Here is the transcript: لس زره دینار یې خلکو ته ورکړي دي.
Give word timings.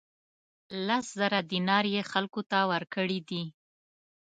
لس 0.87 1.05
زره 1.19 1.39
دینار 1.51 1.85
یې 1.95 2.01
خلکو 2.11 2.41
ته 2.51 2.57
ورکړي 2.71 3.19
دي. 3.29 3.43